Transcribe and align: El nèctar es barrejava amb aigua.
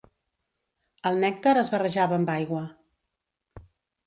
El 1.09 1.19
nèctar 1.23 1.53
es 1.63 1.69
barrejava 1.75 2.19
amb 2.21 2.33
aigua. 2.37 2.63